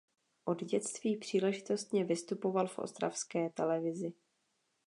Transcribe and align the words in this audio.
Od 0.45 0.63
dětství 0.63 1.17
příležitostně 1.17 2.05
vystupoval 2.05 2.67
v 2.67 2.79
ostravské 2.79 3.49
televizi. 3.49 4.13